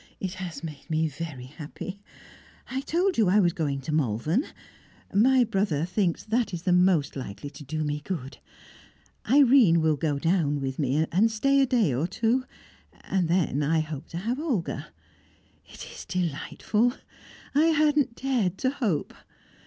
It 0.19 0.33
has 0.41 0.63
made 0.63 0.89
me 0.89 1.07
very 1.07 1.45
happy! 1.45 1.99
I 2.71 2.81
told 2.81 3.19
you 3.19 3.29
I 3.29 3.39
was 3.39 3.53
going 3.53 3.81
to 3.81 3.91
Malvern; 3.91 4.45
my 5.13 5.43
brother 5.43 5.85
thinks 5.85 6.23
that 6.23 6.55
is 6.55 6.65
most 6.65 7.15
likely 7.15 7.51
to 7.51 7.63
do 7.63 7.83
me 7.83 7.99
good. 8.03 8.39
Irene 9.29 9.79
will 9.79 9.97
go 9.97 10.17
down 10.17 10.59
with 10.59 10.79
me, 10.79 11.05
and 11.11 11.29
stay 11.29 11.61
a 11.61 11.67
day 11.67 11.93
or 11.93 12.07
two, 12.07 12.45
and 13.03 13.27
then 13.27 13.61
I 13.61 13.81
hope 13.81 14.07
to 14.07 14.17
have 14.17 14.39
Olga. 14.39 14.87
It 15.71 15.87
is 15.93 16.03
delightful! 16.05 16.95
I 17.53 17.65
hadn't 17.65 18.15
dared 18.15 18.57
to 18.57 18.71
hope. 18.71 19.13